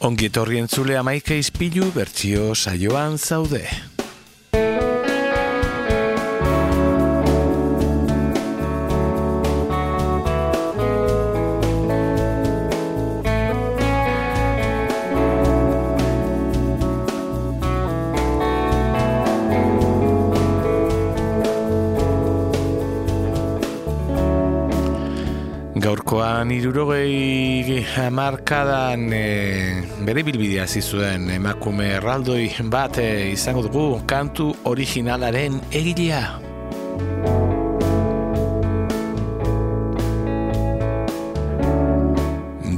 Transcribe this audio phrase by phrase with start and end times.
[0.00, 3.66] Ongietorri entzule amaika izpilu bertsio saioan zaude.
[27.94, 29.24] Hamarkadan e,
[30.06, 36.22] bere bilbidea zizuen emakume erraldoi bat e, izango dugu kantu originalaren egilea.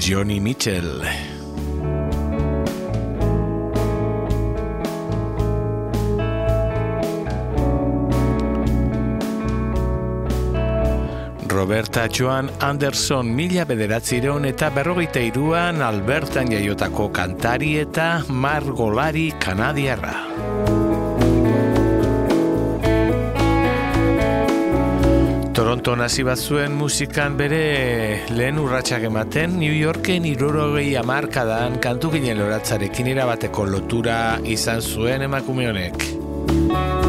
[0.02, 1.31] Johnny Mitchell.
[11.62, 20.16] Roberta Joan Anderson mila bederatzireun eta berrogeita iruan Albertan jaiotako kantari eta margolari kanadiarra.
[25.54, 27.62] Toronto nazi bat zuen musikan bere
[28.34, 35.70] lehen urratsak ematen New Yorken irurogei amarkadan kantu ginen loratzarekin irabateko lotura izan zuen emakume
[35.70, 37.01] honek.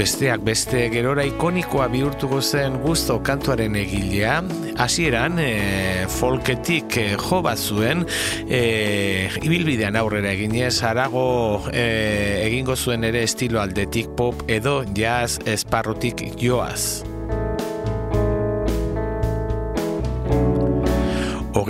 [0.00, 4.38] Besteak beste gerora ikonikoa bihurtuko zen gusto kantuaren egilea,
[4.80, 5.50] hasieran e,
[6.08, 8.06] folketik e, jo bat zuen,
[8.48, 11.26] e, ibilbidean aurrera eginez, arago
[11.68, 11.84] e,
[12.46, 17.09] egingo zuen ere estilo aldetik pop edo jazz esparrotik joaz.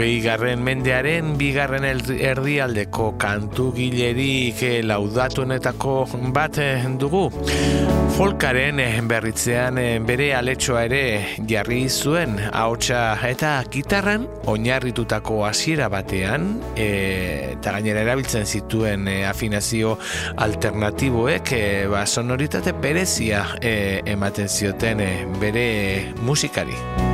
[0.00, 5.96] Hogei garren mendearen bigarren erdialdeko kantu gilerik laudatuenetako
[6.32, 6.56] bat
[7.02, 7.26] dugu.
[8.16, 9.76] Folkaren berritzean
[10.08, 11.02] bere aletxoa ere
[11.52, 16.48] jarri zuen ahotsa eta gitarran oinarritutako hasiera batean
[16.80, 19.98] eta gainera erabiltzen zituen afinazio
[20.48, 21.62] alternatiboek e,
[21.92, 25.04] ba, sonoritate berezia ematen zioten
[25.44, 25.68] bere
[26.24, 27.09] musikari.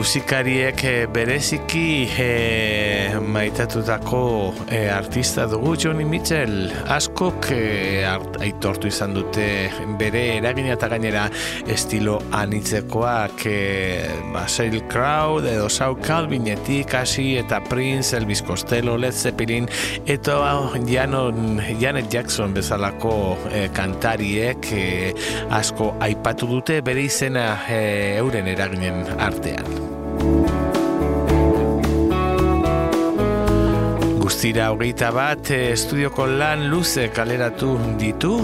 [0.00, 0.80] Musikariek
[1.12, 7.58] bereziki e, maitatutako e, artista dugu Johnny Mitchell askok e,
[8.40, 9.44] aitortu izan dute
[10.00, 11.26] bere eragina eta gainera
[11.68, 13.58] estilo anitzekoak e,
[14.32, 19.68] ba, Sail Crowd edo Sau Calvinetik hasi eta Prince, Elvis Costello, Led Zeppelin
[20.06, 20.40] eta
[20.88, 24.82] Janon, Janet Jackson bezalako e, kantariek e,
[25.60, 27.80] asko aipatu dute bere izena e,
[28.24, 29.89] euren eraginen artean.
[34.40, 38.38] Guztira hogeita bat estudioko lan luze kaleratu ditu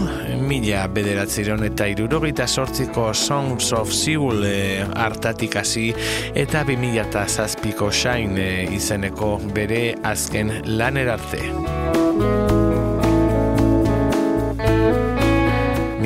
[0.45, 4.45] mila bederatziron eta irurogeita sortziko Songs of Seoul
[4.93, 5.87] hartatik hasi
[6.45, 12.66] eta bi mila eta zazpiko Shine izeneko bere azken lanerarte.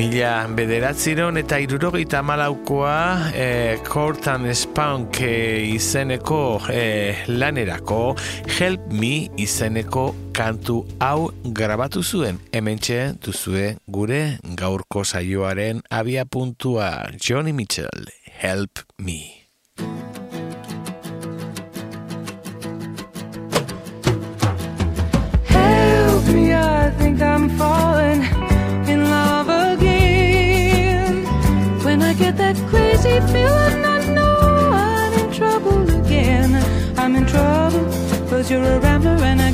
[0.01, 8.15] Mila bederatziron eta irurogeita malaukoa e, Cortan Spunk e, izeneko e, lanerako
[8.49, 12.41] Help Me izeneko kantu hau grabatu zuen.
[12.49, 16.89] Hementxe duzue gure gaurko saioaren abia puntua
[17.21, 18.09] Johnny Mitchell
[18.41, 19.21] Help Me.
[25.53, 28.40] Help me, I think I'm falling
[32.31, 34.37] get that crazy feeling, I know
[34.73, 36.55] I'm in trouble again.
[36.97, 37.85] I'm in trouble,
[38.29, 39.51] cause you're a rambler and a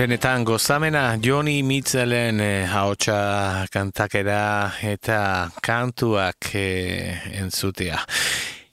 [0.00, 7.98] Benetan gozamena Joni Mitzelen eh, haotxa kantakera eta kantuak eh, entzutea.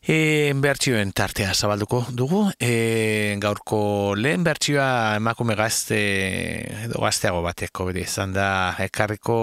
[0.07, 2.45] E, bertsioen tartea zabalduko dugu.
[2.63, 5.97] E, gaurko lehen bertsioa emakume gazte
[6.85, 8.45] edo gazteago bateko bide izan da
[8.79, 9.35] ekarriko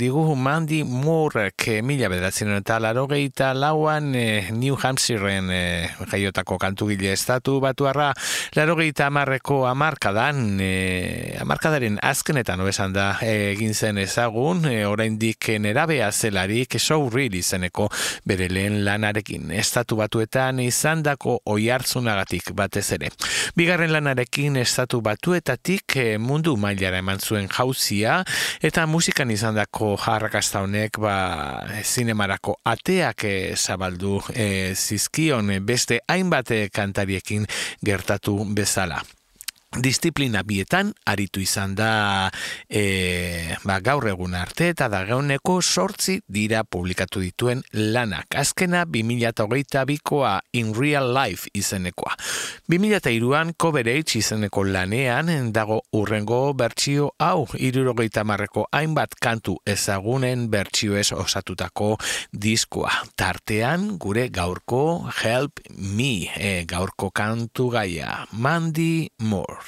[0.00, 5.60] digu Mandy Moorek mila bederatzen eta laro gehieta lauan e, New Hampshiren e,
[6.10, 8.10] jaiotako kantugile estatu batuarra
[8.58, 10.72] laro gehieta amarreko amarkadan e,
[11.38, 17.86] amarkadaren azkenetan obesan da egin zen ezagun e, oraindik nerabea zelarik show real izeneko
[18.26, 23.10] bere lehen lanarekin estatu bat batuetan izandako oihartzunagatik batez ere.
[23.56, 28.22] Bigarren lanarekin estatu batuetatik eh, mundu mailara eman zuen jauzia
[28.64, 37.46] eta musikan izandako jarrakasta honek ba zinemarako ateak e, zabaldu e, zizkion beste hainbat kantariekin
[37.84, 39.02] gertatu bezala
[39.76, 42.30] disiplina bietan aritu izan da
[42.68, 48.32] e, ba, gaur egun arte eta da gauneko sortzi dira publikatu dituen lanak.
[48.34, 52.16] Azkena 2008 bikoa In Real Life izenekoa.
[52.72, 61.96] 2002an Coverage izeneko lanean dago urrengo bertsio hau irurogeita marreko hainbat kantu ezagunen bertsioez osatutako
[62.32, 62.92] diskoa.
[63.16, 68.24] Tartean gure gaurko Help Me e, gaurko kantu gaia.
[68.32, 69.67] Mandy Moore.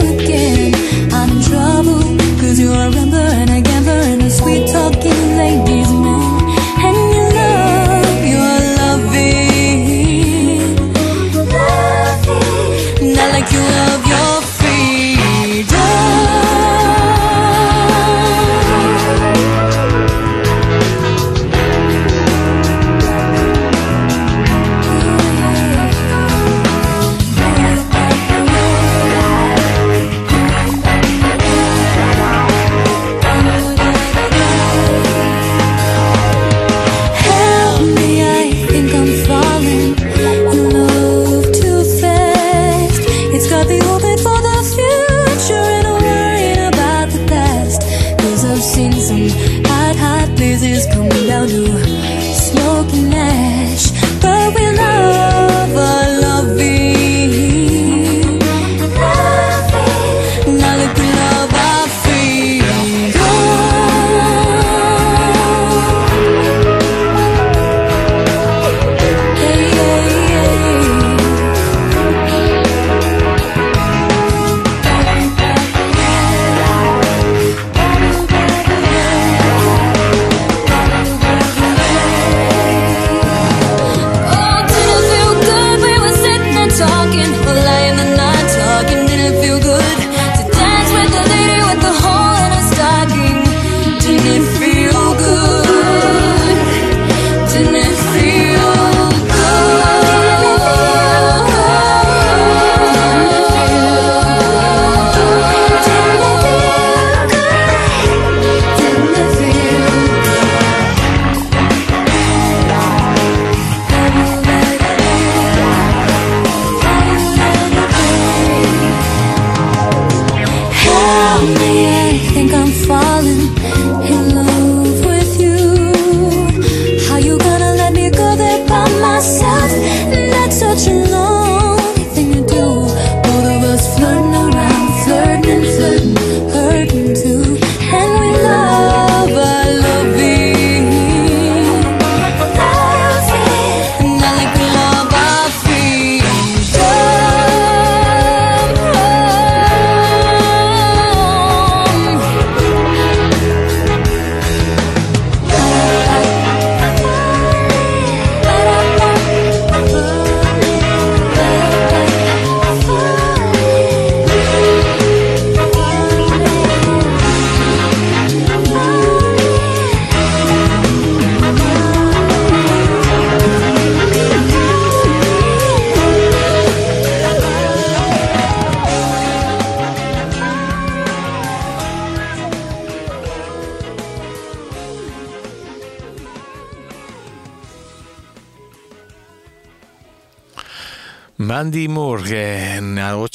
[87.51, 90.00] a lie in the night talking, didn't feel good.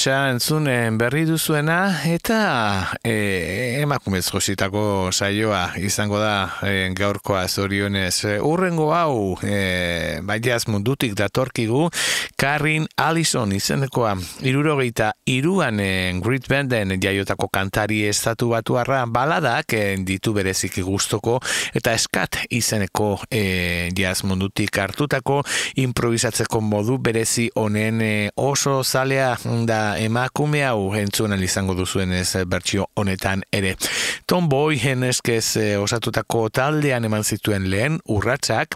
[0.07, 0.67] kanskje entzun
[1.01, 8.41] berri duzuena eta e, emakumez jositako saioa izango da e, gaurkoa zorionez.
[8.45, 11.87] Urrengo hau e, baiaz mundutik datorkigu
[12.37, 14.13] Karin Allison izenekoa
[14.45, 21.39] irurogeita iruan e, Grit Banden jaiotako kantari estatu batuarra baladak e, ditu berezik gustoko
[21.73, 25.41] eta eskat izeneko e, jaz mundutik hartutako
[25.81, 29.33] improvisatzeko modu berezi honen e, oso zalea
[29.65, 33.77] da emakume hau entzuen izango duzuen ez bertsio honetan ere.
[34.27, 34.75] Tom Boy
[35.07, 38.75] eskez e, osatutako taldean eman zituen lehen urratsak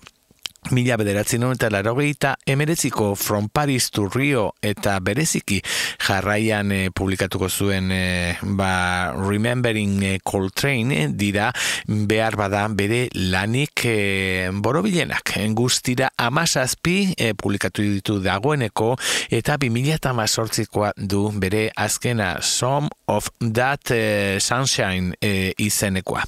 [0.69, 5.57] Mila bederatzen eta larogeita emereziko From Paris to Rio eta bereziki
[6.05, 11.49] jarraian e, publikatuko zuen e, ba, Remembering e, Coltrane dira
[11.89, 18.93] behar bada bere lanik e, borobilenak guztira amazazpi e, publikatu ditu dagoeneko
[19.33, 23.91] eta bi mila eta mazortzikoa du bere azkena Some of That
[24.39, 26.23] Sunshine e, izenekoa.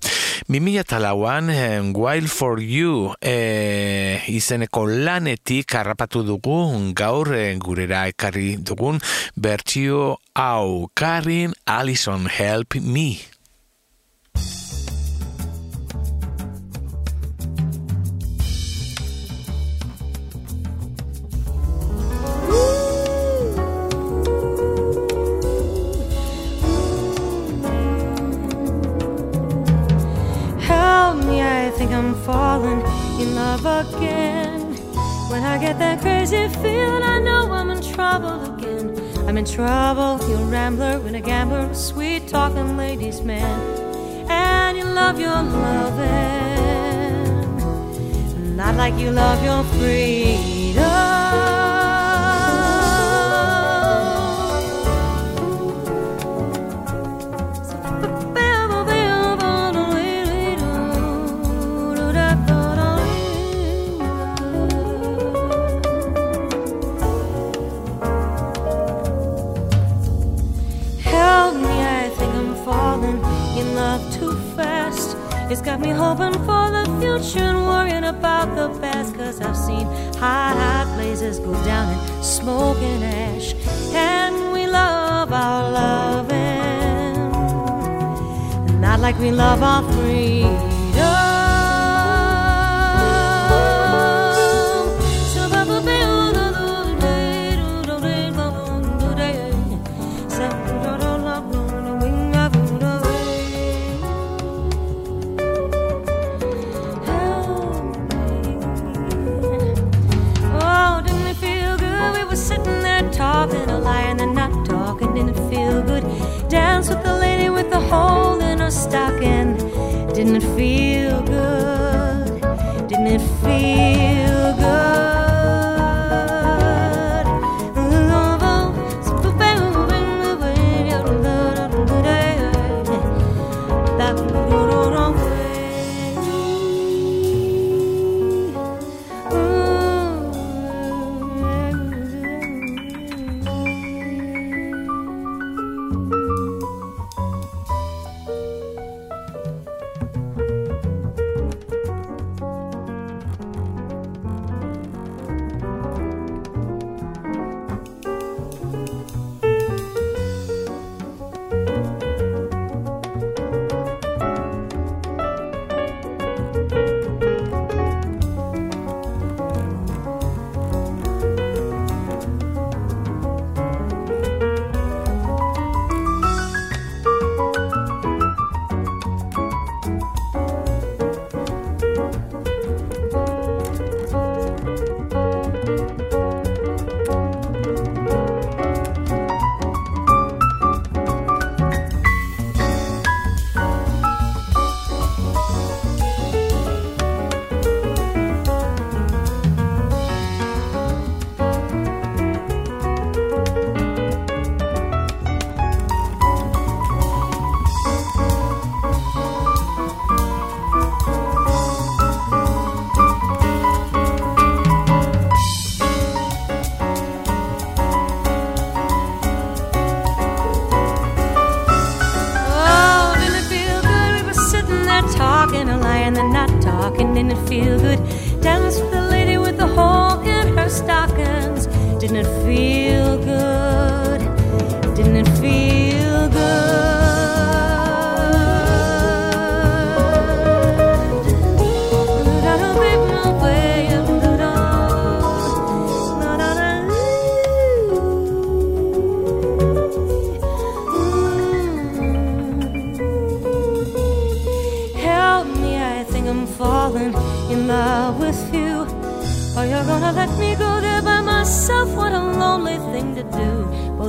[0.48, 1.52] Bi mila eta lauan
[1.94, 6.58] Wild for You e, izeneko lanetik harrapatu dugu
[6.94, 9.00] gaur eh, gurera ekarri dugun
[9.36, 13.18] bertsio hau Karin Allison Help Me.
[31.62, 32.80] I think I'm falling
[33.20, 34.74] in love again.
[35.30, 38.98] When I get that crazy feeling, I know I'm in trouble again.
[39.28, 43.60] I'm in trouble, you're a rambler and a gambler, a sweet talking ladies man.
[44.28, 46.16] And you love your loving,
[48.56, 51.61] not like you love your freedom.
[75.52, 79.14] It's got me hoping for the future and worrying about the past.
[79.14, 83.54] Cause I've seen hot, hot places go down in smoke and ash.
[83.92, 87.30] And we love our loving,
[88.80, 90.71] not like we love our freedom.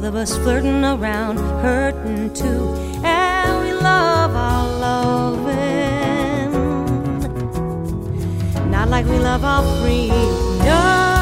[0.04, 2.76] Both of us flirting around, hurting too.
[3.06, 6.52] And we love our loving.
[8.70, 11.13] Not like we love our freedom.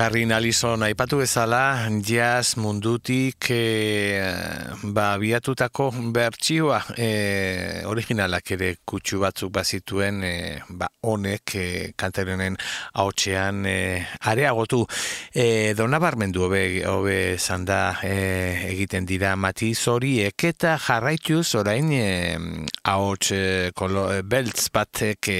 [0.00, 4.16] Karin Alison aipatu bezala jazz mundutik e,
[4.96, 7.08] ba, biatutako bertsioa e,
[7.84, 10.32] originalak ere kutsu batzuk bazituen e,
[10.70, 11.64] ba, honek e,
[12.00, 12.56] kantarionen
[12.94, 13.74] haotxean e,
[14.32, 14.86] areagotu.
[15.36, 18.14] E, donabarmendu hobe, hobe zanda e,
[18.70, 22.08] egiten dira matiz horiek eta jarraituz orain e,
[22.88, 23.42] ahots e,
[23.76, 25.38] kolo, e, beltz batek e,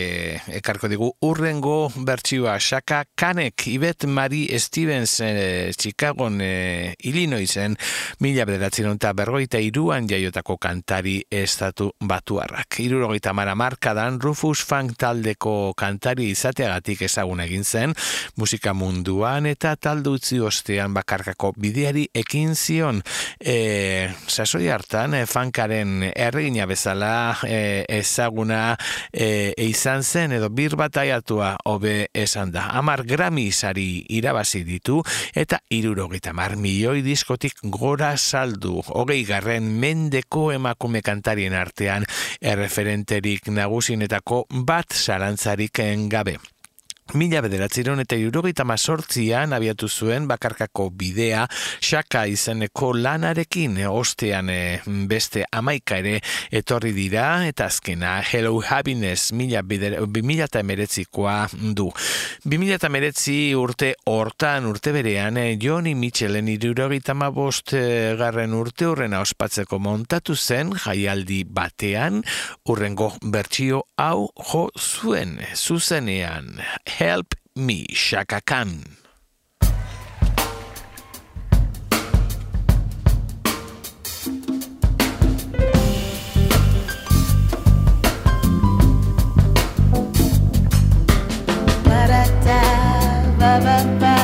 [0.61, 2.61] ekarko digu urrengo bertsioa.
[2.61, 7.77] Shaka Kanek Ibet Mari Stevens eh, Chicagon eh, Illinoisen
[8.21, 12.81] mila bederatzen eta berroita iruan jaiotako kantari estatu batuarrak.
[12.83, 17.95] Irurogeita mara markadan Rufus Funk taldeko kantari izateagatik ezagun egin zen
[18.37, 23.03] musika munduan eta taldu utzi ostean bakarkako bideari ekin zion
[23.39, 28.77] e, sasoi hartan e, funkaren erregina bezala e, ezaguna
[29.13, 32.69] e, izan zen edo bir bataiatua hobe esan da.
[32.79, 34.05] Amar Grammy sari
[34.41, 35.03] irabazi ditu
[35.37, 38.81] eta irurogeita mar milioi diskotik gora saldu.
[38.89, 42.05] Hogei garren mendeko emakume kantarien artean
[42.41, 46.39] erreferenterik nagusinetako bat zarantzarik gabe.
[47.15, 51.47] Mila bederatziron eta jurogeita mazortzian abiatu zuen bakarkako bidea
[51.83, 54.61] xaka izeneko lanarekin ostean e,
[55.11, 56.21] beste amaika ere
[56.55, 61.89] etorri dira eta azkena Hello Happiness mila, mila eta emeretzikoa du.
[62.45, 68.87] Bimila eta emeretzi urte hortan urte berean e, Johnny Mitchellen irurogeita mabost e, garren urte
[68.87, 72.23] horrena ospatzeko montatu zen jaialdi batean
[72.71, 76.55] urrengo bertsio hau jo zuen zuzenean.
[77.01, 78.85] Help Me, Shaka Khan.
[84.23, 84.51] Help
[93.41, 94.20] me, I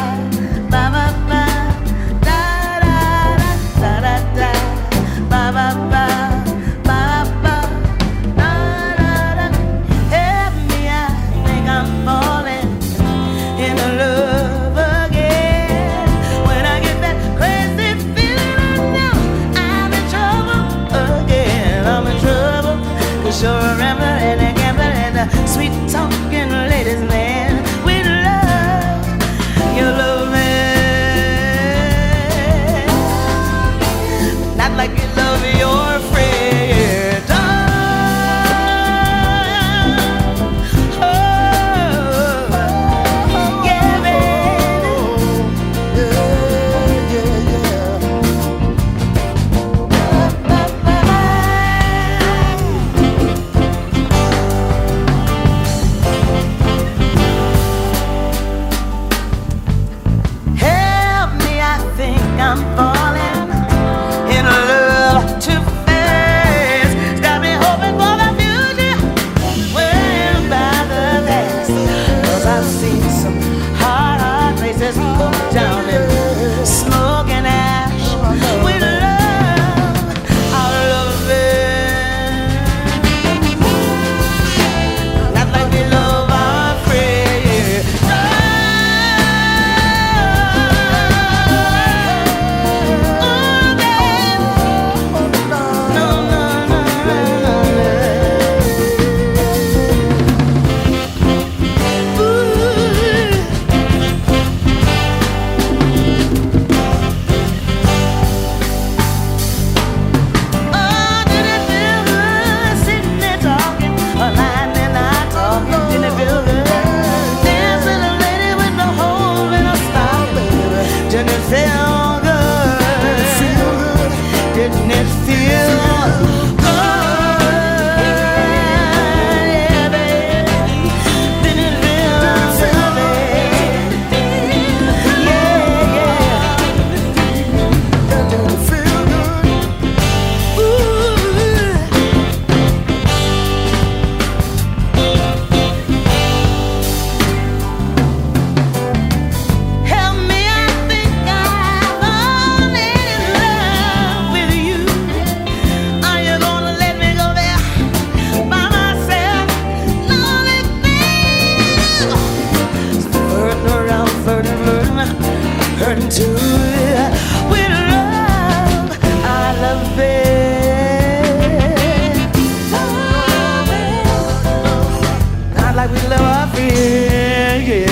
[175.90, 177.60] we love our fear.
[177.60, 177.85] Yeah.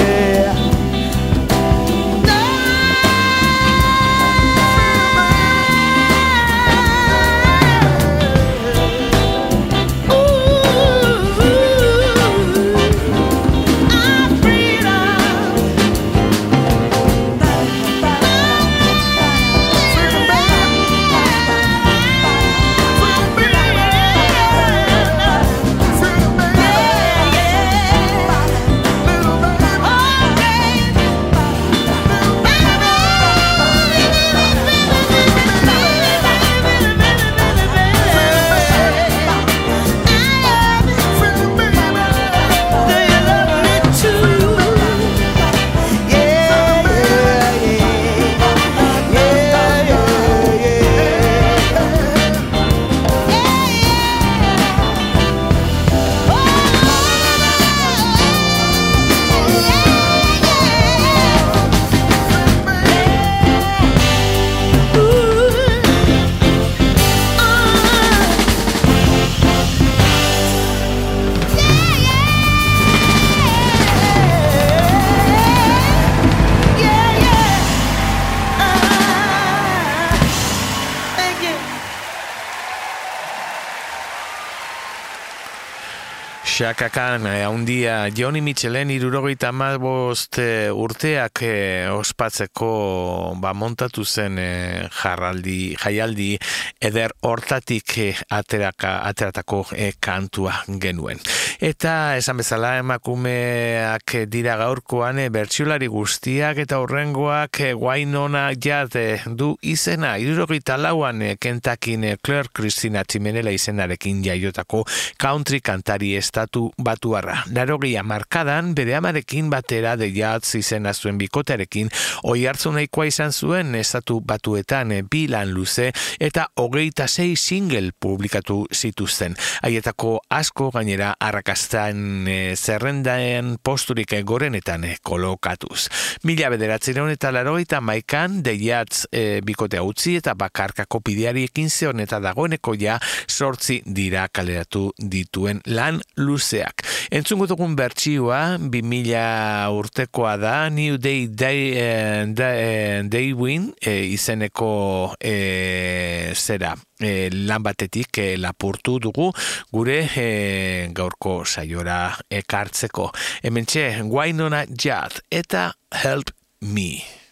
[86.67, 95.75] Eh, haundia, Johnny Mitchellen irurogeita amabost eh, urteak eh, ospatzeko ba, montatu zen eh, jarraldi,
[95.77, 96.39] jaialdi
[96.81, 101.21] eder hortatik eh, ateraka, ateratako eh, kantua genuen.
[101.61, 110.17] Eta esan bezala emakumeak dira gaurkoan bertsulari guztiak eta horrengoak guainona jat eh, du izena.
[110.17, 114.87] Irurogeita lauan kentakin Claire Christina Chimenela izenarekin jaiotako
[115.21, 117.43] country kantari estatu batuarra.
[117.51, 121.91] Darogia markadan, bere amarekin batera de jatz izena zuen bikotearekin,
[122.31, 125.91] oi hartzu nahikoa izan zuen estatu batuetan eh, bilan luze
[126.21, 129.37] eta hogeita sei single publikatu zituzten.
[129.63, 135.89] Haietako asko gainera arrakastan e, zerrendaen posturik gorenetan e, kolokatuz.
[136.25, 142.03] Mila bederatzireun eta larogeita maikan de jatz e, bikotea utzi eta bakarkako pideari ekin zeon
[142.05, 146.01] eta dagoeneko ja sortzi dira kaleratu dituen lan
[146.45, 146.85] luzeak.
[147.11, 154.13] Entzungo dugun bertsioa 2000 urtekoa da New Day Day, eh, Day, eh, Day Win eh,
[154.13, 159.31] izeneko eh, zera eh, lan batetik eh, lapurtu dugu
[159.73, 163.11] gure eh, gaurko saiora ekartzeko.
[163.43, 165.73] Hementxe, Wainona Jad eta
[166.05, 167.24] Help Me.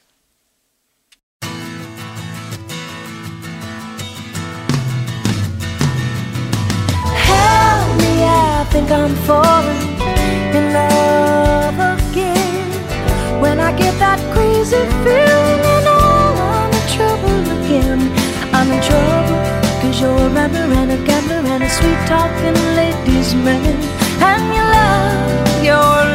[8.63, 9.83] I think I'm falling
[10.55, 12.71] in love again.
[13.41, 18.01] When I get that crazy feeling, you know I'm in trouble again.
[18.55, 19.41] I'm in trouble,
[19.83, 23.75] cause you're a runner and a gambler and a sweet talking ladies' man.
[24.23, 26.12] And you love your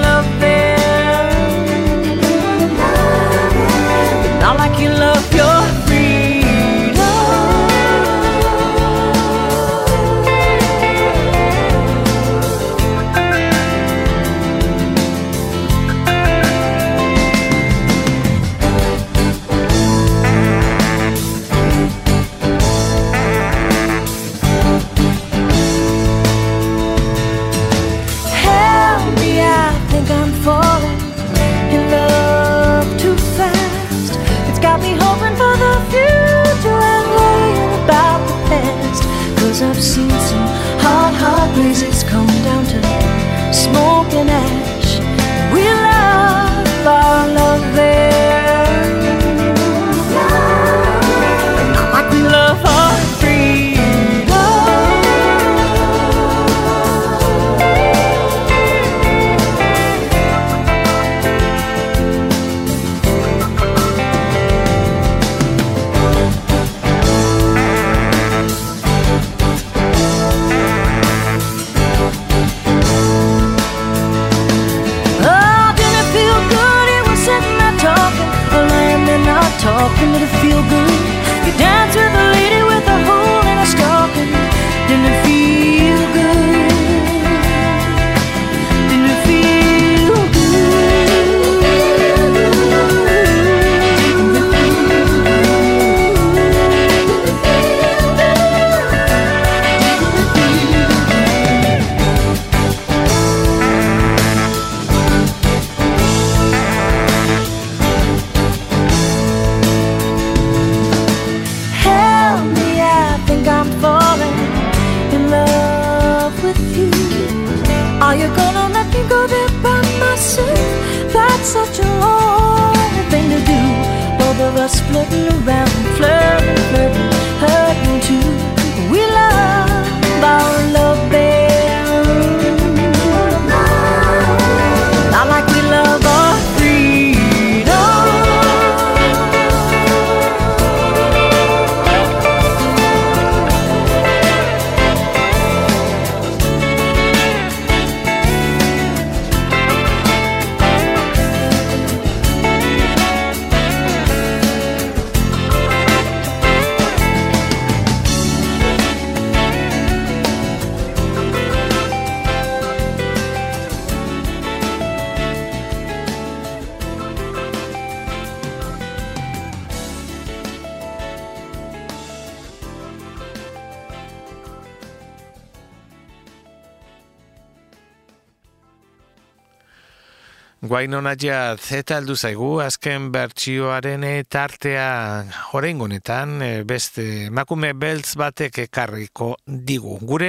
[180.77, 185.23] Guainona jaz eta aldu zaigu azken bertsioaren eh, tartea
[185.57, 189.95] horengonetan eh, beste makume beltz batek ekarriko digu.
[190.05, 190.27] Gure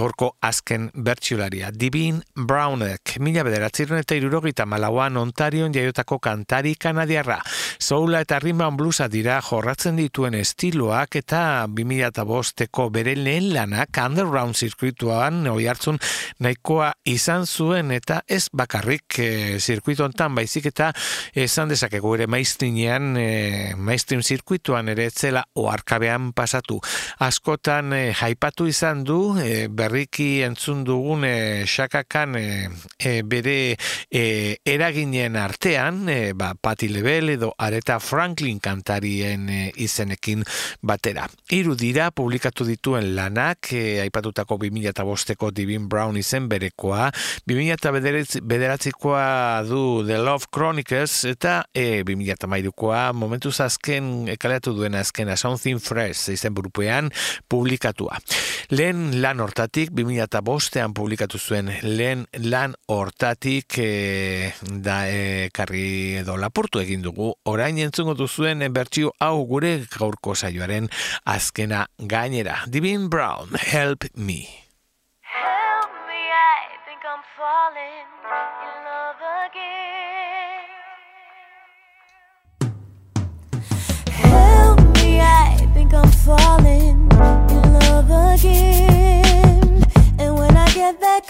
[0.00, 1.68] gaurko azken bertsiolaria.
[1.76, 7.36] Divin Brownek, mila bederatziron eta irurogita malauan Ontarion jaiotako kantari kanadiarra.
[7.76, 15.44] Soula eta Rimban bluesa dira jorratzen dituen estiloak eta 2005eko bere lehen lanak underground zirkuituan
[15.52, 16.00] oi hartzun
[16.40, 19.60] nahikoa izan zuen eta ez bakarrik eh,
[19.90, 20.92] zirkuito hontan baizik eta
[21.34, 26.80] esan dezakegu ere maiztrinean e, maiztrin zirkuituan ere etzela oarkabean pasatu.
[27.18, 33.76] Askotan e, jaipatu izan du e, berriki entzun dugun e, xakakan e, e, bere
[34.10, 40.44] e, eraginen artean e, ba, Patti Lebel edo Areta Franklin kantarien e, izenekin
[40.82, 41.26] batera.
[41.50, 47.10] Hiru dira publikatu dituen lanak e, aipatutako 2005eko Divin Brown izen berekoa
[47.50, 49.28] 2009koa
[49.66, 56.54] du The Love Chronicles eta e, 2008koa momentuz azken ekaleatu duena azkena Something Fresh izen
[56.56, 57.10] burupean
[57.48, 58.18] publikatua.
[58.70, 64.52] Lehen lan hortatik 2005ean publikatu zuen lehen lan hortatik e,
[64.84, 70.90] da e, karri edo lapurtu egin dugu orain entzungo duzuen bertsio hau gure gaurko saioaren
[71.24, 72.62] azkena gainera.
[72.66, 74.42] Divin Brown, Help Me.
[75.26, 78.19] Help me, I think I'm falling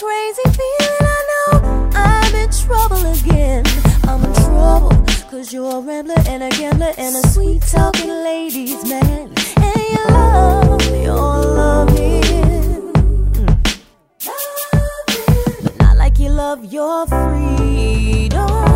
[0.01, 3.65] crazy feeling, I know I'm in trouble again.
[4.05, 4.97] I'm in trouble,
[5.31, 9.31] cause you're a rambler and a gambler and a sweet talking ladies man.
[9.59, 12.93] And you love your loving.
[15.63, 18.69] But not like you love your freedom.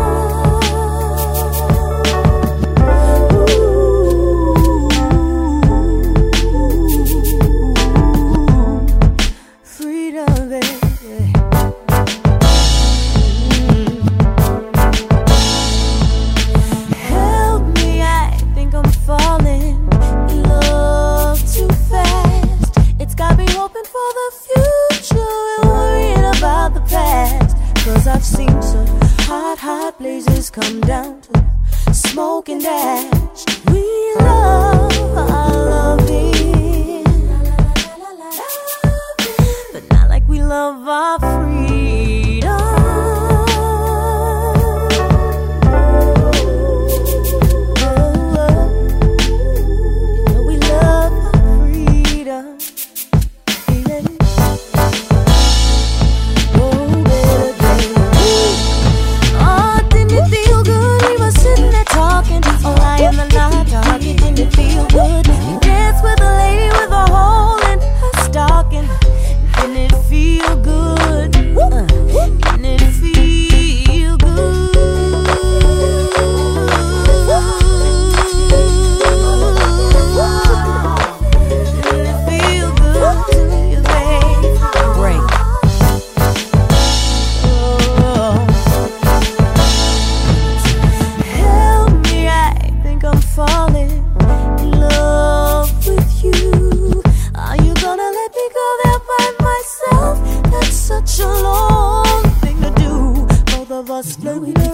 [104.05, 104.64] slowly.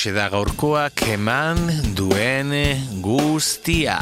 [0.00, 1.58] Hauxe da gaurkoak eman
[1.92, 2.54] duen
[3.04, 3.98] guztia.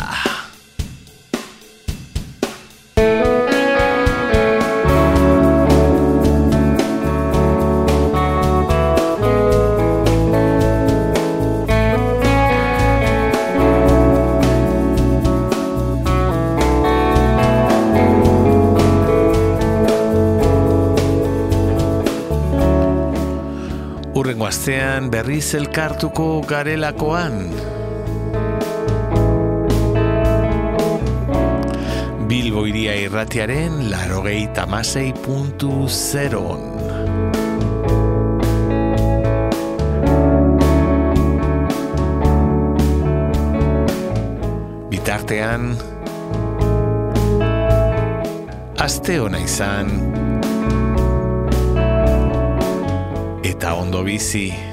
[24.49, 27.35] Astean berriz elkartuko garelakoan.
[32.31, 36.65] Bilbo iria irratiaren larogei tamasei puntu zeron.
[44.89, 45.75] Bitartean,
[48.89, 49.93] aste ona izan,
[53.69, 54.68] eta ondo bizi.